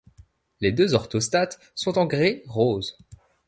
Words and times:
Les 0.61 0.71
deux 0.71 0.95
orthostates 0.95 1.59
sont 1.75 1.99
en 1.99 2.07
grès 2.07 2.41
rose. 2.47 2.97